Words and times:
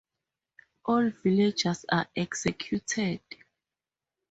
All 0.85 1.11
villagers 1.23 1.85
are 1.91 2.07
executed. 2.15 3.21